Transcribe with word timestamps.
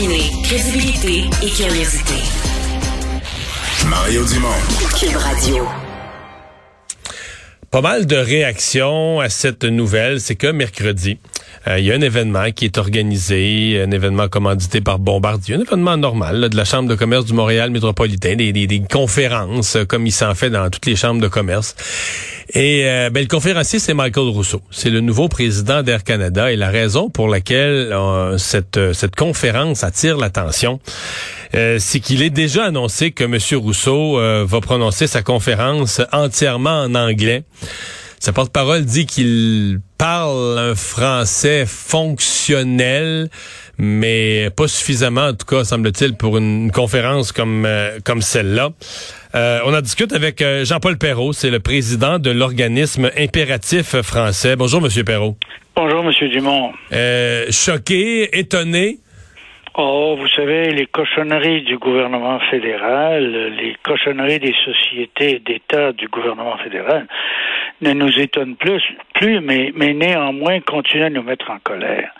combiner 0.00 0.30
crédibilité 0.42 1.24
et 1.42 1.50
curiosité. 1.50 2.14
Mario 3.88 4.24
Dumont. 4.24 4.48
Cube 4.98 5.16
Radio. 5.16 5.66
Pas 7.70 7.80
mal 7.80 8.06
de 8.06 8.16
réactions 8.16 9.20
à 9.20 9.28
cette 9.28 9.64
nouvelle. 9.64 10.20
C'est 10.20 10.36
que 10.36 10.46
mercredi, 10.46 11.18
euh, 11.68 11.78
il 11.78 11.84
y 11.84 11.92
a 11.92 11.94
un 11.94 12.00
événement 12.00 12.50
qui 12.52 12.64
est 12.64 12.78
organisé, 12.78 13.82
un 13.86 13.90
événement 13.90 14.28
commandité 14.28 14.80
par 14.80 14.98
Bombardier, 14.98 15.56
un 15.56 15.60
événement 15.60 15.96
normal 15.96 16.48
de 16.48 16.56
la 16.56 16.64
Chambre 16.64 16.88
de 16.88 16.94
commerce 16.94 17.26
du 17.26 17.34
Montréal 17.34 17.70
métropolitain, 17.70 18.34
des, 18.34 18.52
des, 18.52 18.66
des 18.66 18.80
conférences 18.80 19.76
euh, 19.76 19.84
comme 19.84 20.06
il 20.06 20.12
s'en 20.12 20.34
fait 20.34 20.48
dans 20.48 20.70
toutes 20.70 20.86
les 20.86 20.96
chambres 20.96 21.20
de 21.20 21.28
commerce. 21.28 21.76
Et 22.54 22.84
euh, 22.86 23.10
ben, 23.10 23.20
le 23.20 23.28
conférencier, 23.28 23.78
c'est 23.78 23.92
Michael 23.92 24.28
Rousseau. 24.28 24.62
C'est 24.70 24.90
le 24.90 25.00
nouveau 25.00 25.28
président 25.28 25.82
d'Air 25.82 26.02
Canada 26.02 26.50
et 26.50 26.56
la 26.56 26.70
raison 26.70 27.10
pour 27.10 27.28
laquelle 27.28 27.94
cette, 28.38 28.92
cette 28.92 29.14
conférence 29.14 29.84
attire 29.84 30.16
l'attention, 30.16 30.80
c'est 31.52 32.00
qu'il 32.00 32.22
est 32.22 32.30
déjà 32.30 32.64
annoncé 32.64 33.12
que 33.12 33.24
M. 33.24 33.38
Rousseau 33.60 34.18
va 34.18 34.60
prononcer 34.60 35.06
sa 35.06 35.22
conférence 35.22 36.00
entièrement 36.12 36.82
en 36.82 36.94
anglais. 36.96 37.44
Sa 38.22 38.34
porte-parole 38.34 38.84
dit 38.84 39.06
qu'il 39.06 39.78
parle 39.96 40.58
un 40.58 40.74
français 40.74 41.64
fonctionnel, 41.64 43.28
mais 43.78 44.50
pas 44.54 44.68
suffisamment, 44.68 45.28
en 45.28 45.32
tout 45.32 45.46
cas, 45.46 45.64
semble-t-il, 45.64 46.18
pour 46.18 46.36
une 46.36 46.70
conférence 46.70 47.32
comme, 47.32 47.64
euh, 47.64 47.98
comme 48.04 48.20
celle-là. 48.20 48.72
Euh, 49.34 49.60
on 49.64 49.72
en 49.72 49.80
discute 49.80 50.12
avec 50.12 50.42
euh, 50.42 50.66
Jean-Paul 50.66 50.98
Perrault, 50.98 51.32
c'est 51.32 51.48
le 51.48 51.60
président 51.60 52.18
de 52.18 52.30
l'organisme 52.30 53.10
Impératif 53.16 53.96
français. 54.02 54.54
Bonjour, 54.54 54.82
Monsieur 54.82 55.02
Perrault. 55.02 55.36
Bonjour, 55.74 56.02
Monsieur 56.04 56.28
Dumont. 56.28 56.72
choqué, 57.50 58.38
étonné? 58.38 58.98
Oh, 59.78 60.16
vous 60.18 60.28
savez, 60.36 60.72
les 60.72 60.84
cochonneries 60.84 61.62
du 61.62 61.78
gouvernement 61.78 62.38
fédéral, 62.50 63.54
les 63.56 63.76
cochonneries 63.82 64.40
des 64.40 64.54
sociétés 64.62 65.38
d'État 65.38 65.92
du 65.92 66.06
gouvernement 66.08 66.58
fédéral 66.58 67.06
ne 67.80 67.92
nous 67.92 68.18
étonnent 68.18 68.56
plus, 68.56 68.82
plus 69.14 69.40
mais, 69.40 69.72
mais 69.74 69.92
néanmoins 69.94 70.60
continuent 70.60 71.04
à 71.04 71.10
nous 71.10 71.22
mettre 71.22 71.50
en 71.50 71.58
colère. 71.58 72.10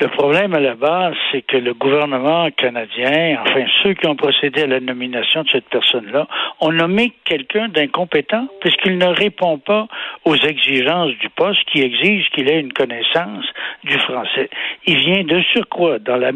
Le 0.00 0.08
problème 0.08 0.54
à 0.54 0.60
la 0.60 0.74
base, 0.74 1.14
c'est 1.30 1.42
que 1.42 1.56
le 1.56 1.74
gouvernement 1.74 2.50
canadien, 2.50 3.38
enfin 3.40 3.64
ceux 3.82 3.94
qui 3.94 4.06
ont 4.06 4.16
procédé 4.16 4.62
à 4.62 4.66
la 4.66 4.80
nomination 4.80 5.42
de 5.42 5.50
cette 5.50 5.68
personne-là, 5.68 6.26
ont 6.60 6.72
nommé 6.72 7.12
quelqu'un 7.24 7.68
d'incompétent 7.68 8.48
puisqu'il 8.60 8.98
ne 8.98 9.06
répond 9.06 9.58
pas 9.58 9.86
aux 10.24 10.36
exigences 10.36 11.12
du 11.18 11.28
poste 11.30 11.64
qui 11.70 11.82
exige 11.82 12.28
qu'il 12.30 12.48
ait 12.48 12.60
une 12.60 12.72
connaissance 12.72 13.44
du 13.84 13.98
français. 13.98 14.48
Il 14.86 14.98
vient 14.98 15.24
de 15.24 15.42
surcroît 15.52 15.98
dans 15.98 16.16
la, 16.16 16.30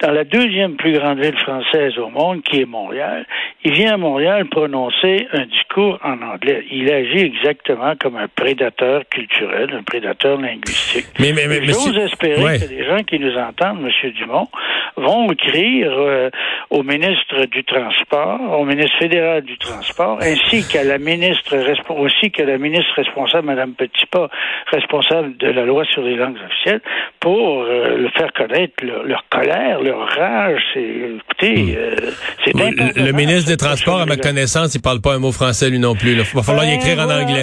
dans 0.00 0.10
la 0.10 0.24
deuxième 0.24 0.76
plus 0.76 0.92
grande 0.92 1.20
ville 1.20 1.38
française 1.38 1.98
au 1.98 2.08
monde, 2.08 2.42
qui 2.42 2.60
est 2.60 2.66
Montréal. 2.66 3.26
Il 3.64 3.72
vient 3.72 3.94
à 3.94 3.96
Montréal 3.96 4.46
prononcer 4.48 5.26
un 5.32 5.44
discours 5.46 5.98
en 6.02 6.22
anglais. 6.22 6.64
Il 6.70 6.90
agit 6.90 7.18
exactement 7.18 7.94
comme 8.00 8.16
un 8.16 8.28
prédateur 8.28 9.02
culturel, 9.10 9.70
un 9.72 9.82
prédateur 9.82 10.40
linguistique. 10.40 11.06
Mais, 11.18 11.32
mais, 11.32 11.46
mais 11.46 11.64
J'ose 11.66 11.96
espérer 11.98 12.58
que 12.58 12.70
les 12.70 12.84
gens 12.86 13.02
qui 13.02 13.18
nous 13.18 13.36
entendent, 13.36 13.84
M. 13.84 14.10
Dumont, 14.12 14.48
vont 14.96 15.30
écrire 15.30 15.92
euh, 15.92 16.30
au 16.70 16.82
ministre 16.82 17.44
du 17.46 17.64
Transport, 17.64 18.58
au 18.58 18.64
ministre 18.64 18.96
fédéral 18.98 19.42
du 19.42 19.58
Transport, 19.58 20.18
ainsi 20.22 20.66
qu'à 20.66 20.84
la 20.84 20.98
ministre 20.98 21.54
aussi 21.90 22.30
qu'à 22.30 22.44
la 22.44 22.58
ministre 22.58 22.92
responsable, 22.96 23.46
Mme 23.46 23.74
Petitpas, 23.74 24.28
responsable 24.72 25.36
de 25.36 25.48
la 25.48 25.64
loi 25.64 25.84
sur 25.84 26.02
les 26.02 26.16
langues 26.16 26.38
officielles, 26.44 26.80
pour 27.26 27.64
euh, 27.64 27.96
le 27.96 28.08
faire 28.10 28.32
connaître 28.34 28.74
leur, 28.84 29.24
colère, 29.28 29.82
leur 29.82 29.98
rage. 29.98 30.62
C'est, 30.72 30.80
écoutez, 30.80 31.56
hmm. 31.56 31.74
euh, 31.76 31.96
c'est 32.44 32.54
le, 32.54 33.04
le 33.04 33.12
ministre 33.12 33.50
des 33.50 33.56
Transports, 33.56 34.00
à 34.02 34.06
ma 34.06 34.16
connaissance, 34.16 34.76
il 34.76 34.80
parle 34.80 35.00
pas 35.00 35.14
un 35.14 35.18
mot 35.18 35.32
français 35.32 35.68
lui 35.68 35.80
non 35.80 35.96
plus. 35.96 36.12
Il 36.12 36.18
va 36.18 36.42
falloir 36.42 36.64
ben, 36.64 36.74
écrire 36.74 37.00
en 37.00 37.10
anglais. 37.10 37.42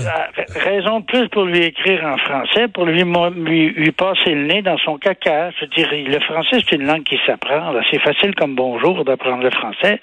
Raison 0.56 1.02
de 1.02 1.06
plus 1.06 1.28
pour 1.28 1.44
lui 1.44 1.66
écrire 1.66 2.02
en 2.06 2.16
français, 2.16 2.70
pour 2.70 2.86
lui, 2.86 3.04
lui, 3.04 3.72
lui 3.72 3.92
passer 3.92 4.30
le 4.30 4.46
nez 4.46 4.62
dans 4.62 4.78
son 4.78 4.98
caca. 4.98 5.50
Je 5.52 5.66
veux 5.66 5.72
dire, 5.76 5.90
le 5.92 6.20
français, 6.22 6.64
c'est 6.64 6.78
une 6.78 6.86
langue 6.86 7.04
qui 7.04 7.20
s'apprend. 7.26 7.74
C'est 7.92 8.00
facile 8.00 8.36
comme 8.36 8.56
bonjour 8.56 9.04
d'apprendre 9.04 9.44
le 9.44 9.52
français. 9.52 10.00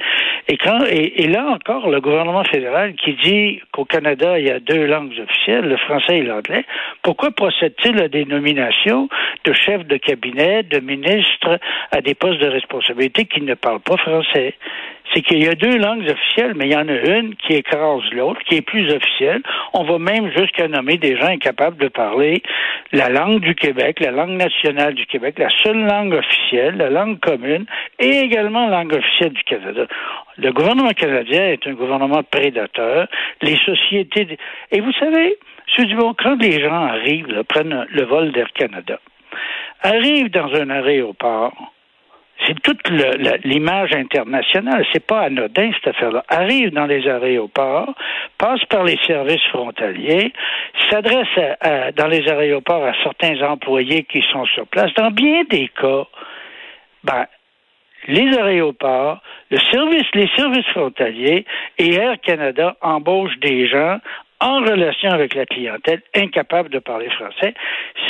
Et, 0.49 0.59
quand, 0.59 0.85
et, 0.91 1.27
là 1.27 1.47
encore, 1.47 1.89
le 1.89 2.03
gouvernement 2.03 2.45
fédéral 2.45 2.93
qui 2.97 3.15
dit 3.25 3.61
qu'au 3.73 3.87
Canada, 3.87 4.39
il 4.39 4.47
y 4.47 4.51
a 4.51 4.61
deux 4.61 4.85
langues 4.85 5.15
officielles, 5.23 5.65
le 5.65 5.79
français 5.79 6.19
et 6.19 6.23
l'anglais, 6.23 6.67
pourquoi 7.03 7.31
procède-t-il 7.31 7.99
à 8.03 8.09
des 8.09 8.27
nominations 8.27 9.09
de 9.45 9.53
chefs 9.55 9.70
de 9.79 9.97
cabinet, 9.97 10.63
de 10.63 10.81
ministres 10.81 11.59
à 11.93 12.01
des 12.01 12.15
postes 12.15 12.41
de 12.41 12.49
responsabilité 12.49 13.25
qui 13.25 13.43
ne 13.43 13.55
parlent 13.55 13.81
pas 13.81 13.97
français? 13.97 14.55
c'est 15.13 15.23
qu'il 15.23 15.43
y 15.43 15.49
a 15.49 15.55
deux 15.55 15.77
langues 15.79 16.09
officielles, 16.09 16.55
mais 16.55 16.67
il 16.67 16.73
y 16.73 16.77
en 16.77 16.89
a 16.89 17.19
une 17.19 17.35
qui 17.35 17.55
écrase 17.55 18.03
l'autre, 18.13 18.41
qui 18.47 18.57
est 18.57 18.63
plus 18.63 18.91
officielle. 18.93 19.43
On 19.75 19.83
va 19.83 19.99
même 19.99 20.31
jusqu'à 20.37 20.69
nommer 20.69 20.99
des 20.99 21.17
gens 21.17 21.27
incapables 21.27 21.77
de 21.79 21.89
parler 21.89 22.43
la 22.93 23.09
langue 23.09 23.41
du 23.41 23.55
Québec, 23.55 23.99
la 24.01 24.13
langue 24.13 24.37
nationale 24.37 24.95
du 24.95 25.07
Québec, 25.07 25.39
la 25.39 25.49
seule 25.63 25.85
langue 25.85 26.15
officielle, 26.15 26.77
la 26.77 26.91
langue 26.91 27.19
commune, 27.19 27.67
et 27.99 28.21
également 28.21 28.69
la 28.69 28.79
langue 28.79 28.95
officielle 28.95 29.33
du 29.33 29.43
Canada. 29.43 29.87
Le 30.39 30.53
gouvernement 30.53 30.91
canadien 30.91 31.49
est 31.49 31.67
un 31.67 31.73
gouvernement 31.73 32.23
prédateur. 32.23 33.09
Les 33.43 33.57
sociétés... 33.57 34.39
Et 34.71 34.81
vous 34.81 34.93
savez, 34.93 35.37
M. 35.79 35.85
Dubon, 35.87 36.15
quand 36.15 36.41
les 36.41 36.61
gens 36.61 36.85
arrivent, 36.85 37.43
prennent 37.49 37.87
le 37.91 38.05
vol 38.05 38.33
d'Air 38.33 38.53
Canada, 38.53 39.01
arrivent 39.83 40.31
dans 40.31 40.53
un 40.55 40.71
aéroport, 40.71 41.53
c'est 42.47 42.61
toute 42.63 42.89
l'image 43.45 43.93
internationale. 43.93 44.85
C'est 44.93 45.07
pas 45.07 45.23
anodin 45.23 45.71
cette 45.75 45.95
affaire-là. 45.95 46.25
Arrive 46.29 46.71
dans 46.71 46.87
les 46.87 47.07
aéroports, 47.07 47.95
passe 48.39 48.65
par 48.65 48.85
les 48.85 48.99
services 49.07 49.45
frontaliers, 49.51 50.33
s'adresse 50.89 51.29
dans 51.97 52.07
les 52.07 52.29
aéroports 52.29 52.85
à 52.85 52.95
certains 53.03 53.41
employés 53.43 54.05
qui 54.05 54.23
sont 54.33 54.47
sur 54.47 54.67
place. 54.67 54.93
Dans 54.95 55.11
bien 55.11 55.45
des 55.51 55.69
cas, 55.69 56.05
ben, 57.05 57.27
les 58.09 58.39
aéroports, 58.39 59.21
les 59.51 59.61
services 59.69 60.67
frontaliers 60.73 61.45
et 61.79 61.95
Air 61.95 62.19
Canada 62.21 62.77
embauchent 62.81 63.39
des 63.41 63.69
gens 63.69 63.99
en 64.41 64.61
relation 64.61 65.11
avec 65.11 65.35
la 65.35 65.45
clientèle, 65.45 66.03
incapable 66.15 66.71
de 66.71 66.79
parler 66.79 67.11
français. 67.11 67.55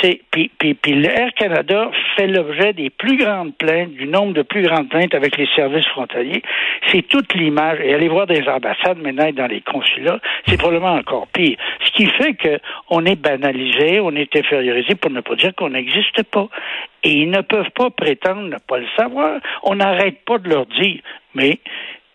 C'est 0.01 0.21
puis, 0.31 0.49
puis, 0.57 0.73
puis 0.73 0.93
l'Air 0.93 1.33
Canada 1.33 1.91
fait 2.15 2.27
l'objet 2.27 2.71
des 2.73 2.89
plus 2.89 3.17
grandes 3.17 3.55
plaintes, 3.57 3.91
du 3.91 4.07
nombre 4.07 4.33
de 4.33 4.41
plus 4.41 4.61
grandes 4.61 4.89
plaintes 4.89 5.13
avec 5.13 5.37
les 5.37 5.47
services 5.55 5.85
frontaliers. 5.87 6.41
C'est 6.87 7.07
toute 7.07 7.33
l'image. 7.33 7.79
Et 7.81 7.93
aller 7.93 8.07
voir 8.07 8.27
des 8.27 8.47
ambassades 8.47 8.99
maintenant 8.99 9.29
dans 9.33 9.47
les 9.47 9.61
consulats, 9.61 10.19
c'est 10.47 10.57
probablement 10.57 10.93
encore 10.93 11.27
pire. 11.27 11.57
Ce 11.85 11.91
qui 11.91 12.05
fait 12.05 12.33
que 12.33 12.59
on 12.89 13.05
est 13.05 13.19
banalisé, 13.19 13.99
on 13.99 14.15
est 14.15 14.33
infériorisé 14.35 14.95
pour 14.95 15.11
ne 15.11 15.21
pas 15.21 15.35
dire 15.35 15.53
qu'on 15.55 15.69
n'existe 15.71 16.23
pas. 16.23 16.47
Et 17.03 17.11
ils 17.11 17.29
ne 17.29 17.41
peuvent 17.41 17.71
pas 17.71 17.89
prétendre 17.89 18.43
ne 18.43 18.57
pas 18.57 18.77
le 18.77 18.87
savoir. 18.95 19.39
On 19.63 19.75
n'arrête 19.75 20.23
pas 20.25 20.37
de 20.37 20.49
leur 20.49 20.65
dire. 20.67 21.01
Mais 21.33 21.59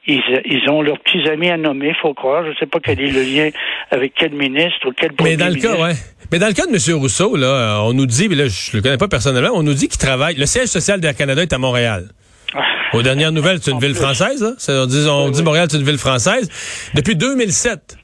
ils, 0.07 0.71
ont 0.71 0.83
leurs 0.83 0.99
petits 1.01 1.29
amis 1.29 1.51
à 1.51 1.57
nommer, 1.57 1.93
faut 2.01 2.15
croire. 2.15 2.45
Je 2.45 2.51
ne 2.51 2.55
sais 2.55 2.67
pas 2.67 2.79
quel 2.83 3.01
est 3.01 3.11
le 3.11 3.23
lien 3.23 3.51
avec 3.91 4.15
quel 4.17 4.33
ministre 4.33 4.89
ou 4.89 4.93
quel 4.97 5.13
Mais 5.23 5.37
dans 5.37 5.49
le 5.49 5.57
cas, 5.57 5.77
ouais. 5.77 5.95
Mais 6.33 6.39
dans 6.39 6.49
le 6.49 6.53
cas 6.53 6.67
de 6.67 6.73
M. 6.73 6.99
Rousseau, 6.99 7.37
là, 7.37 7.81
on 7.83 7.93
nous 7.93 8.07
dit, 8.07 8.29
mais 8.29 8.35
là, 8.35 8.49
je 8.49 8.77
le 8.77 8.83
connais 8.83 8.97
pas 8.97 9.09
personnellement, 9.09 9.51
on 9.55 9.63
nous 9.63 9.75
dit 9.75 9.89
qu'il 9.89 9.99
travaille. 9.99 10.37
Le 10.37 10.47
siège 10.47 10.69
social 10.69 11.01
d'Air 11.01 11.15
Canada 11.15 11.43
est 11.43 11.53
à 11.53 11.59
Montréal. 11.59 12.09
Ah. 12.55 12.63
Aux 12.93 13.03
dernières 13.03 13.33
nouvelles, 13.33 13.59
c'est 13.61 13.71
une 13.71 13.81
ville 13.81 13.95
française. 13.95 14.43
Hein? 14.43 14.55
On 14.69 14.87
dit, 14.87 15.07
on 15.09 15.31
dit 15.31 15.43
Montréal, 15.43 15.69
c'est 15.71 15.79
une 15.79 15.85
ville 15.85 15.99
française. 15.99 16.49
Depuis 16.95 17.17
2007. 17.17 17.97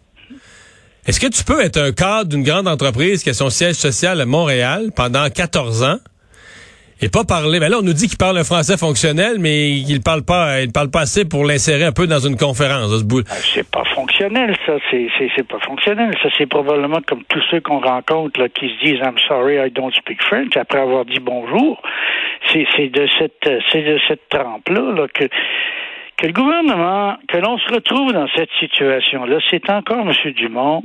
Est-ce 1.04 1.18
que 1.18 1.26
tu 1.26 1.42
peux 1.42 1.60
être 1.60 1.78
un 1.78 1.90
cadre 1.90 2.30
d'une 2.30 2.44
grande 2.44 2.68
entreprise 2.68 3.24
qui 3.24 3.30
a 3.30 3.34
son 3.34 3.50
siège 3.50 3.74
social 3.74 4.20
à 4.20 4.26
Montréal 4.26 4.90
pendant 4.94 5.28
14 5.28 5.82
ans? 5.82 5.98
Et 7.02 7.08
pas 7.08 7.24
parler. 7.24 7.58
Ben 7.58 7.68
là, 7.68 7.78
on 7.80 7.82
nous 7.82 7.92
dit 7.92 8.06
qu'il 8.08 8.16
parle 8.16 8.38
un 8.38 8.44
français 8.44 8.78
fonctionnel, 8.78 9.38
mais 9.40 9.70
il 9.70 10.00
parle 10.00 10.22
pas, 10.22 10.62
il 10.62 10.70
parle 10.70 10.90
pas 10.90 11.00
assez 11.00 11.28
pour 11.28 11.44
l'insérer 11.44 11.84
un 11.84 11.92
peu 11.92 12.06
dans 12.06 12.20
une 12.20 12.36
conférence. 12.36 12.96
Ce 12.96 13.04
bout. 13.04 13.24
Ah, 13.28 13.34
c'est 13.42 13.68
pas 13.68 13.84
fonctionnel, 13.94 14.56
ça. 14.64 14.74
C'est, 14.90 15.08
c'est, 15.18 15.46
pas 15.46 15.58
fonctionnel. 15.60 16.14
Ça, 16.22 16.28
c'est 16.38 16.46
probablement 16.46 17.00
comme 17.06 17.24
tous 17.24 17.42
ceux 17.50 17.60
qu'on 17.60 17.80
rencontre 17.80 18.40
là, 18.40 18.48
qui 18.48 18.68
se 18.68 18.84
disent 18.84 19.00
I'm 19.02 19.18
sorry, 19.26 19.56
I 19.56 19.70
don't 19.70 19.92
speak 19.92 20.22
French 20.22 20.56
après 20.56 20.78
avoir 20.78 21.04
dit 21.04 21.18
bonjour. 21.20 21.82
C'est, 22.52 22.66
c'est 22.76 22.88
de 22.88 23.06
cette, 23.18 23.50
c'est 23.72 23.82
de 23.82 23.98
cette 24.06 24.28
trempe-là 24.28 24.92
là, 24.92 25.08
que 25.12 25.24
que 26.18 26.26
le 26.28 26.32
gouvernement, 26.34 27.16
que 27.26 27.38
l'on 27.38 27.58
se 27.58 27.72
retrouve 27.72 28.12
dans 28.12 28.28
cette 28.36 28.50
situation-là, 28.60 29.38
c'est 29.50 29.68
encore, 29.70 30.06
M. 30.06 30.32
Dumont, 30.34 30.84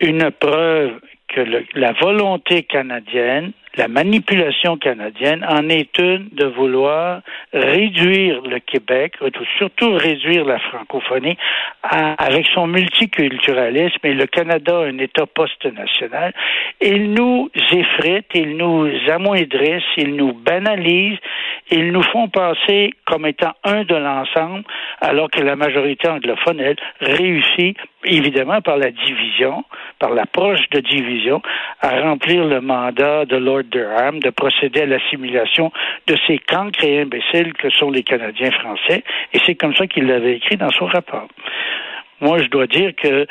une 0.00 0.30
preuve 0.30 1.00
que 1.28 1.40
la 1.74 1.92
volonté 1.92 2.62
canadienne, 2.62 3.52
la 3.78 3.86
manipulation 3.86 4.76
canadienne 4.76 5.46
en 5.48 5.68
est 5.68 5.96
une 5.98 6.28
de 6.32 6.46
vouloir 6.46 7.20
réduire 7.52 8.42
le 8.42 8.58
Québec, 8.58 9.14
surtout 9.56 9.92
réduire 9.94 10.44
la 10.44 10.58
francophonie 10.58 11.36
avec 11.82 12.46
son 12.52 12.66
multiculturalisme 12.66 14.04
et 14.04 14.14
le 14.14 14.26
Canada 14.26 14.78
un 14.78 14.98
État 14.98 15.26
post-national. 15.26 16.34
Ils 16.80 17.12
nous 17.12 17.50
effritent, 17.72 18.34
ils 18.34 18.56
nous 18.56 18.90
amoindrissent, 19.08 19.94
ils 19.96 20.16
nous 20.16 20.32
banalisent, 20.32 21.18
ils 21.70 21.92
nous 21.92 22.02
font 22.02 22.28
passer 22.28 22.94
comme 23.04 23.26
étant 23.26 23.52
un 23.62 23.84
de 23.84 23.94
l'ensemble, 23.94 24.64
alors 25.00 25.30
que 25.30 25.40
la 25.40 25.54
majorité 25.54 26.08
anglophone, 26.08 26.60
elle, 26.60 26.76
réussit 27.00 27.76
évidemment 28.04 28.60
par 28.60 28.76
la 28.76 28.90
division, 28.90 29.64
par 29.98 30.10
l'approche 30.10 30.68
de 30.70 30.80
division, 30.80 31.42
à 31.80 32.00
remplir 32.00 32.44
le 32.44 32.60
mandat 32.60 33.24
de 33.24 33.36
Lord 33.36 33.64
De 33.68 34.30
procéder 34.30 34.82
à 34.82 34.86
l'assimilation 34.86 35.70
de 36.06 36.16
ces 36.26 36.38
cancres 36.38 36.82
et 36.84 37.00
imbéciles 37.00 37.52
que 37.52 37.68
sont 37.70 37.90
les 37.90 38.02
Canadiens 38.02 38.50
français, 38.50 39.04
et 39.32 39.38
c'est 39.44 39.54
comme 39.56 39.74
ça 39.74 39.86
qu'il 39.86 40.06
l'avait 40.06 40.36
écrit 40.36 40.56
dans 40.56 40.70
son 40.70 40.86
rapport. 40.86 41.28
Moi, 42.20 42.38
je 42.42 42.48
dois 42.48 42.66
dire 42.66 42.92
que 42.96 43.26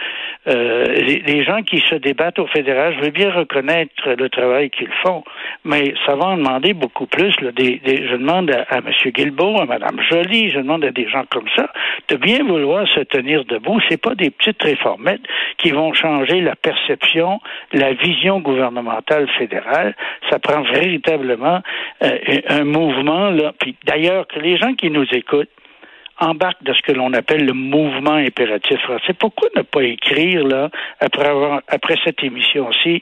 euh, 0.47 0.85
les, 0.85 1.43
gens 1.43 1.61
qui 1.61 1.79
se 1.89 1.95
débattent 1.95 2.39
au 2.39 2.47
fédéral, 2.47 2.95
je 2.97 3.05
veux 3.05 3.11
bien 3.11 3.31
reconnaître 3.31 3.91
le 4.05 4.29
travail 4.29 4.69
qu'ils 4.69 4.91
font, 5.03 5.23
mais 5.65 5.93
ça 6.05 6.15
va 6.15 6.27
en 6.27 6.37
demander 6.37 6.73
beaucoup 6.73 7.05
plus. 7.05 7.35
des, 7.55 7.81
je 7.85 8.15
demande 8.15 8.49
à, 8.51 8.77
M. 8.77 8.91
Guilbeault, 9.11 9.59
à 9.59 9.65
Mme 9.65 10.01
Joly, 10.09 10.51
je 10.51 10.59
demande 10.59 10.85
à 10.85 10.91
des 10.91 11.07
gens 11.09 11.25
comme 11.29 11.47
ça 11.55 11.69
de 12.07 12.15
bien 12.15 12.43
vouloir 12.43 12.87
se 12.87 13.01
tenir 13.01 13.43
debout. 13.45 13.79
C'est 13.89 14.01
pas 14.01 14.15
des 14.15 14.29
petites 14.29 14.61
réformettes 14.63 15.21
qui 15.57 15.71
vont 15.71 15.93
changer 15.93 16.39
la 16.41 16.55
perception, 16.55 17.39
la 17.73 17.93
vision 17.93 18.39
gouvernementale 18.39 19.27
fédérale. 19.37 19.95
Ça 20.29 20.39
prend 20.39 20.61
véritablement 20.61 21.61
euh, 22.03 22.17
un 22.49 22.63
mouvement 22.63 23.29
là. 23.31 23.53
Puis 23.59 23.75
d'ailleurs 23.85 24.27
que 24.27 24.39
les 24.39 24.57
gens 24.57 24.73
qui 24.73 24.89
nous 24.89 25.05
écoutent 25.11 25.49
embarque 26.19 26.63
de 26.63 26.73
ce 26.73 26.81
que 26.81 26.91
l'on 26.91 27.13
appelle 27.13 27.45
le 27.45 27.53
mouvement 27.53 28.13
impératif 28.13 28.79
français. 28.81 29.13
Pourquoi 29.13 29.49
ne 29.55 29.61
pas 29.61 29.83
écrire, 29.83 30.43
là, 30.45 30.69
après, 30.99 31.27
avoir, 31.27 31.61
après 31.67 31.95
cette 32.03 32.23
émission-ci, 32.23 33.01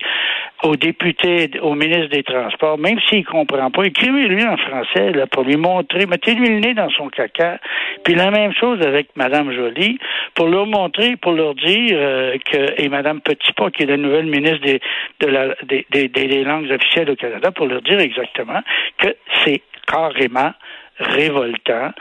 aux 0.64 0.76
députés, 0.76 1.52
au 1.62 1.76
ministre 1.76 2.08
des 2.08 2.24
Transports, 2.24 2.78
même 2.78 3.00
s'il 3.08 3.20
ne 3.20 3.26
comprend 3.26 3.72
pas, 3.72 3.84
écrivez-lui 3.84 4.44
en 4.46 4.58
français, 4.58 5.12
là, 5.12 5.28
pour 5.28 5.44
lui 5.44 5.58
montrer, 5.58 6.06
mettez-lui 6.06 6.50
le 6.50 6.60
nez 6.60 6.74
dans 6.74 6.90
son 6.90 7.10
caca. 7.10 7.60
Puis 8.04 8.16
la 8.16 8.32
même 8.32 8.54
chose 8.54 8.82
avec 8.82 9.10
Mme 9.16 9.52
Joly, 9.52 10.00
pour 10.34 10.48
leur 10.48 10.66
montrer, 10.66 11.16
pour 11.16 11.34
leur 11.34 11.56
dire 11.56 11.92
euh, 11.94 12.38
que, 12.52 12.82
et 12.82 12.90
Mme 12.90 13.22
Petitpas, 13.22 13.72
qui 13.72 13.84
est 13.84 13.88
la 13.88 13.98
nouvelle 13.98 14.26
ministre 14.26 14.62
des, 14.62 14.82
des, 15.20 15.86
des, 15.90 16.08
des 16.08 16.44
langues 16.44 16.72
officielles 16.72 17.10
au 17.10 17.16
Canada, 17.16 17.52
pour 17.52 17.68
leur 17.68 17.82
dire 17.82 18.00
exactement 18.00 18.62
que 18.98 19.16
c'est 19.44 19.62
carrément 19.88 20.52
révoltant 20.98 21.92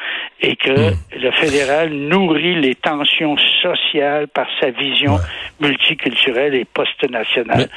et 0.40 0.56
que 0.56 0.90
hmm. 0.90 0.96
le 1.20 1.30
fédéral 1.32 1.92
nourrit 1.92 2.60
les 2.60 2.74
tensions 2.74 3.36
sociales 3.62 4.28
par 4.28 4.46
sa 4.60 4.70
vision 4.70 5.18
multiculturelle 5.60 6.54
et 6.54 6.64
post-nationale 6.64 7.68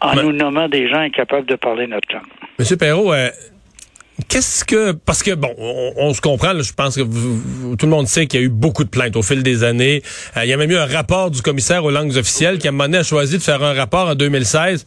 en 0.00 0.14
nous 0.14 0.32
nommant 0.32 0.68
des 0.68 0.88
gens 0.88 1.00
incapables 1.00 1.46
de 1.46 1.56
parler 1.56 1.86
notre 1.86 2.12
langue. 2.14 2.22
Monsieur 2.58 2.76
Perrault, 2.76 3.12
euh, 3.12 3.30
Qu'est-ce 4.28 4.64
que 4.64 4.92
parce 4.92 5.22
que 5.22 5.34
bon, 5.34 5.54
on, 5.58 6.12
se 6.12 6.20
comprend. 6.20 6.52
je 6.60 6.72
pense 6.72 6.96
que 6.96 7.02
tout 7.02 7.86
le 7.86 7.90
monde 7.90 8.06
sait 8.06 8.26
qu'il 8.26 8.40
y 8.40 8.42
a 8.42 8.46
eu 8.46 8.50
beaucoup 8.50 8.84
de 8.84 8.88
plaintes 8.88 9.16
au 9.16 9.22
fil 9.22 9.42
des 9.42 9.64
années. 9.64 10.02
Euh, 10.36 10.44
il 10.44 10.50
y 10.50 10.52
a 10.52 10.56
même 10.56 10.70
eu 10.70 10.76
un 10.76 10.86
rapport 10.86 11.30
du 11.30 11.42
commissaire 11.42 11.84
aux 11.84 11.90
langues 11.90 12.16
officielles 12.16 12.58
qui 12.58 12.68
a 12.68 12.72
mené 12.72 12.98
à 12.98 13.02
choisi 13.02 13.38
de 13.38 13.42
faire 13.42 13.62
un 13.62 13.72
rapport 13.72 14.08
en 14.08 14.14
2016 14.14 14.86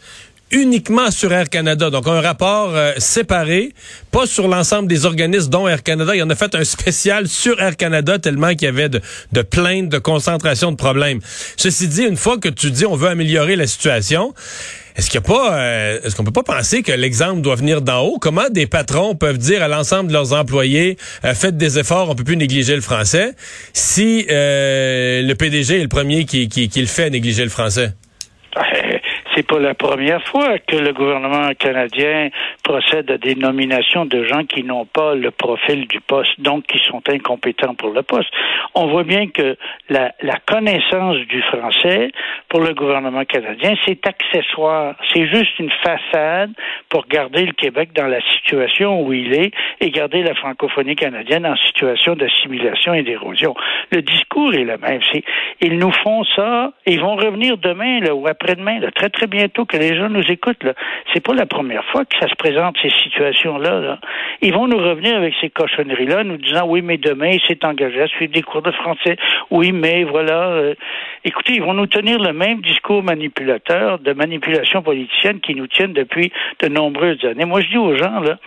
uniquement 0.54 1.12
sur 1.12 1.34
Air 1.34 1.50
Canada. 1.50 1.90
Donc, 1.90 2.08
un 2.08 2.22
rapport 2.22 2.72
euh, 2.76 2.94
séparé, 2.98 3.74
pas 4.12 4.26
sur 4.26 4.48
l'ensemble 4.48 4.88
des 4.88 5.06
organismes 5.06 5.50
dont 5.50 5.68
Air 5.68 5.84
Canada. 5.84 6.16
Il 6.16 6.24
en 6.24 6.30
a 6.30 6.36
fait 6.36 6.56
un 6.56 6.64
spécial 6.64 7.28
sur 7.28 7.60
Air 7.60 7.76
Canada 7.76 8.20
tellement 8.20 8.52
qu'il 8.52 8.64
y 8.64 8.68
avait 8.68 8.90
de, 8.90 9.02
de 9.32 9.42
plaintes, 9.42 9.90
de 9.90 9.98
concentration 9.98 10.72
de 10.72 10.78
problèmes. 10.78 11.20
Ceci 11.58 11.88
dit, 11.88 12.04
une 12.04 12.18
fois 12.18 12.38
que 12.38 12.50
tu 12.50 12.72
dis 12.72 12.86
on 12.86 12.96
veut 12.96 13.10
améliorer 13.10 13.56
la 13.56 13.66
situation, 13.66 14.34
est-ce 14.96 15.08
qu'il 15.08 15.16
y 15.16 15.24
a 15.24 15.28
pas, 15.28 15.58
euh, 15.58 16.00
est-ce 16.04 16.16
qu'on 16.16 16.24
peut 16.24 16.32
pas 16.32 16.44
penser 16.44 16.84
que 16.84 16.92
l'exemple 16.92 17.42
doit 17.42 17.56
venir 17.56 17.82
d'en 17.82 18.02
haut? 18.02 18.20
Comment 18.20 18.50
des 18.52 18.68
patrons 18.68 19.16
peuvent 19.16 19.40
dire 19.40 19.64
à 19.64 19.68
l'ensemble 19.68 20.10
de 20.10 20.14
leurs 20.14 20.34
employés, 20.34 20.98
euh, 21.26 21.34
faites 21.34 21.58
des 21.58 21.80
efforts, 21.80 22.12
on 22.12 22.16
peut 22.16 22.24
plus 22.24 22.38
négliger 22.38 22.76
le 22.76 22.82
français, 22.82 23.34
si 23.74 24.26
le 24.30 25.34
PDG 25.34 25.80
est 25.80 25.84
le 25.84 25.88
premier 25.88 26.26
qui, 26.26 26.48
qui, 26.48 26.70
qui 26.70 26.80
le 26.80 26.88
fait 26.88 27.10
négliger 27.10 27.44
le 27.44 27.50
français? 27.50 27.94
C'est 29.36 29.48
pas 29.48 29.60
la 29.60 29.74
première 29.74 30.24
fois 30.24 30.60
que 30.60 30.76
le 30.76 30.94
gouvernement 30.94 31.50
canadien 31.58 32.30
procède 32.64 33.10
à 33.12 33.18
des 33.18 33.36
nominations 33.36 34.06
de 34.06 34.24
gens 34.26 34.44
qui 34.46 34.64
n'ont 34.64 34.86
pas 34.86 35.16
le 35.16 35.32
profil 35.32 35.88
du 35.88 36.00
poste, 36.02 36.40
donc 36.40 36.66
qui 36.66 36.80
sont 36.90 37.02
incompétents 37.10 37.76
pour 37.76 37.92
le 37.92 38.04
poste. 38.04 38.30
On 38.76 38.88
voit 38.88 39.04
bien 39.04 39.28
que 39.28 39.58
la, 39.90 40.14
la 40.22 40.38
connaissance 40.46 41.18
du 41.28 41.42
français 41.44 42.12
pour 42.50 42.62
le 42.62 42.74
gouvernement 42.74 43.26
canadien, 43.26 43.76
c'est 43.86 44.06
accessoire. 44.08 44.96
C'est 45.14 45.28
juste 45.28 45.58
une 45.60 45.72
façade 45.84 46.52
pour 46.90 47.08
garder 47.08 47.46
le 47.46 47.54
Québec 47.54 47.90
dans 47.96 48.08
la 48.08 48.22
situation 48.34 49.02
où 49.02 49.14
il 49.14 49.34
est 49.34 49.52
et 49.82 49.90
garder 49.90 50.24
la 50.24 50.36
francophonie 50.36 50.96
canadienne 50.96 51.46
en 51.46 51.56
situation 51.56 52.16
d'assimilation 52.16 52.94
et 52.94 53.04
d'érosion. 53.04 53.56
Le 53.92 54.02
discours 54.02 54.54
est 54.54 54.64
le 54.64 54.78
même. 54.78 55.02
C'est, 55.12 55.24
ils 55.62 55.78
nous 55.78 55.92
font 56.04 56.24
ça, 56.36 56.72
ils 56.86 57.00
vont 57.00 57.16
revenir 57.16 57.58
demain 57.58 58.00
là, 58.00 58.14
ou 58.14 58.28
après-demain, 58.28 58.80
très 58.96 59.10
très 59.10 59.23
bientôt 59.28 59.66
que 59.66 59.78
les 59.78 59.96
gens 59.96 60.10
nous 60.10 60.24
écoutent. 60.32 60.64
Là. 60.64 60.74
C'est 61.14 61.24
pas 61.24 61.34
la 61.34 61.46
première 61.46 61.84
fois 61.86 62.06
que 62.06 62.18
ça 62.20 62.28
se 62.28 62.36
présente 62.36 62.78
ces 62.82 62.90
situations-là. 62.90 63.80
Là. 63.80 64.00
Ils 64.42 64.54
vont 64.54 64.68
nous 64.68 64.78
revenir 64.78 65.16
avec 65.18 65.34
ces 65.42 65.50
cochonneries-là, 65.50 66.24
nous 66.24 66.38
disant 66.38 66.66
oui, 66.68 66.82
mais 66.82 66.98
demain 66.98 67.30
il 67.30 67.42
s'est 67.42 67.64
engagé 67.66 68.02
à 68.02 68.08
suivre 68.08 68.34
des 68.34 68.42
cours 68.42 68.62
de 68.62 68.72
français. 68.72 69.18
Oui, 69.52 69.72
mais 69.72 70.04
voilà. 70.04 70.48
Euh, 70.50 70.76
écoutez, 71.24 71.54
ils 71.54 71.62
vont 71.62 71.74
nous 71.74 71.88
tenir 71.88 72.20
le 72.20 72.34
même 72.34 72.62
discours 72.62 73.04
manipulateur 73.04 74.00
de 74.00 74.14
manipulation 74.14 74.82
politicienne 74.82 75.40
qui 75.40 75.56
nous 75.56 75.68
tiennent 75.68 75.94
depuis 75.94 76.32
de 76.60 76.68
nombreuses 76.68 77.24
années. 77.26 77.46
Moi, 77.46 77.62
je 77.62 77.70
dis 77.70 77.78
aux 77.78 77.96
gens 77.96 78.20
là, 78.20 78.38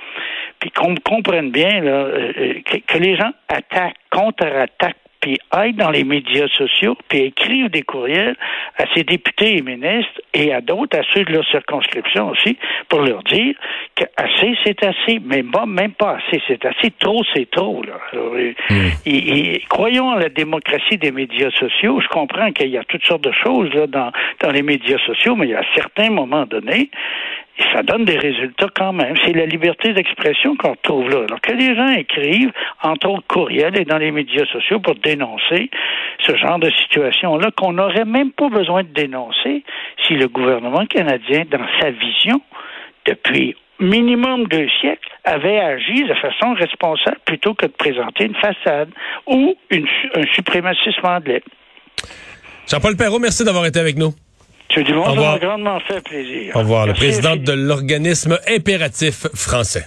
puis 0.60 0.70
qu'on 0.70 0.94
comprenne 0.96 1.50
bien 1.50 1.80
là, 1.80 1.90
euh, 1.90 2.32
euh, 2.38 2.54
que, 2.64 2.78
que 2.78 2.98
les 2.98 3.16
gens 3.16 3.32
attaquent, 3.48 3.96
contre-attaquent 4.10 4.96
puis 5.20 5.38
aillent 5.50 5.74
dans 5.74 5.90
les 5.90 6.04
médias 6.04 6.48
sociaux, 6.48 6.96
puis 7.08 7.20
écrivent 7.20 7.70
des 7.70 7.82
courriels 7.82 8.36
à 8.78 8.84
ces 8.94 9.04
députés 9.04 9.58
et 9.58 9.62
ministres 9.62 10.20
et 10.34 10.52
à 10.52 10.60
d'autres, 10.60 10.98
à 10.98 11.02
ceux 11.12 11.24
de 11.24 11.32
leur 11.32 11.46
circonscription 11.46 12.30
aussi, 12.30 12.56
pour 12.88 13.00
leur 13.00 13.22
dire 13.22 13.54
que 13.94 14.04
assez, 14.16 14.56
c'est 14.64 14.82
assez, 14.84 15.20
mais 15.24 15.42
pas, 15.42 15.66
même 15.66 15.92
pas 15.92 16.18
assez, 16.18 16.42
c'est 16.46 16.64
assez, 16.64 16.90
trop, 16.98 17.22
c'est 17.34 17.50
trop. 17.50 17.82
Là. 17.82 17.98
Euh, 18.14 18.52
hmm. 18.70 19.56
croyons 19.68 20.10
en 20.10 20.16
la 20.16 20.28
démocratie 20.28 20.98
des 20.98 21.12
médias 21.12 21.50
sociaux. 21.52 22.00
Je 22.00 22.08
comprends 22.08 22.52
qu'il 22.52 22.68
y 22.68 22.78
a 22.78 22.84
toutes 22.84 23.04
sortes 23.04 23.24
de 23.24 23.32
choses 23.32 23.72
là, 23.74 23.86
dans, 23.86 24.12
dans 24.40 24.50
les 24.50 24.62
médias 24.62 24.98
sociaux, 25.06 25.36
mais 25.36 25.46
il 25.46 25.50
y 25.50 25.54
a 25.54 25.64
certains 25.74 26.10
moments 26.10 26.46
donnés, 26.46 26.90
ça 27.72 27.82
donne 27.82 28.04
des 28.04 28.18
résultats 28.18 28.68
quand 28.74 28.92
même. 28.92 29.14
C'est 29.24 29.32
la 29.32 29.46
liberté 29.46 29.92
d'expression 29.92 30.56
qu'on 30.56 30.76
trouve 30.82 31.08
là. 31.08 31.24
Alors 31.24 31.40
que 31.40 31.52
les 31.52 31.74
gens 31.74 31.88
écrivent, 31.88 32.52
entre 32.82 33.08
autres 33.08 33.26
courriels 33.28 33.78
et 33.78 33.84
dans 33.84 33.98
les 33.98 34.10
médias 34.10 34.44
sociaux 34.46 34.80
pour 34.80 34.94
dénoncer 34.96 35.70
ce 36.20 36.36
genre 36.36 36.58
de 36.58 36.70
situation-là 36.70 37.50
qu'on 37.56 37.72
n'aurait 37.72 38.04
même 38.04 38.32
pas 38.32 38.48
besoin 38.48 38.82
de 38.82 38.88
dénoncer 38.88 39.62
si 40.06 40.14
le 40.14 40.28
gouvernement 40.28 40.86
canadien, 40.86 41.44
dans 41.50 41.66
sa 41.80 41.90
vision, 41.90 42.40
depuis 43.06 43.56
minimum 43.78 44.46
deux 44.48 44.68
siècles, 44.80 45.08
avait 45.24 45.58
agi 45.58 46.04
de 46.04 46.14
façon 46.14 46.54
responsable 46.54 47.18
plutôt 47.24 47.54
que 47.54 47.66
de 47.66 47.72
présenter 47.72 48.24
une 48.24 48.34
façade 48.34 48.90
ou 49.26 49.54
une, 49.70 49.86
un 50.14 50.22
suprémacisme 50.34 51.04
anglais. 51.04 51.42
Jean-Paul 52.68 52.96
Perrault, 52.96 53.18
merci 53.18 53.44
d'avoir 53.44 53.66
été 53.66 53.78
avec 53.78 53.96
nous. 53.96 54.12
M. 54.74 54.82
Dumont, 54.84 55.04
ça 55.04 55.14
m'a 55.14 55.38
grandement 55.38 55.80
fait 55.80 56.00
plaisir. 56.02 56.56
Au 56.56 56.60
revoir. 56.60 56.86
Le 56.86 56.94
président 56.94 57.36
de 57.36 57.52
l'organisme 57.52 58.38
impératif 58.48 59.26
français. 59.34 59.86